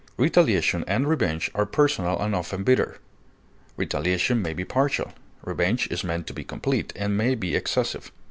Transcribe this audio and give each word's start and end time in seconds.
Retaliation 0.17 0.83
and 0.87 1.07
revenge 1.07 1.51
are 1.53 1.67
personal 1.67 2.17
and 2.19 2.33
often 2.33 2.63
bitter. 2.63 2.97
Retaliation 3.77 4.41
may 4.41 4.55
be 4.55 4.65
partial; 4.65 5.13
revenge 5.43 5.85
is 5.91 6.03
meant 6.03 6.25
to 6.25 6.33
be 6.33 6.43
complete, 6.43 6.91
and 6.95 7.15
may 7.15 7.35
be 7.35 7.55
excessive. 7.55 8.11